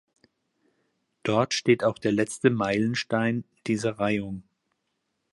Dort 1.21 1.53
steht 1.53 1.83
auch 1.83 1.99
der 1.99 2.11
letzte 2.11 2.49
Meilenstein 2.49 3.43
dieser 3.67 3.99
Reihung. 3.99 4.41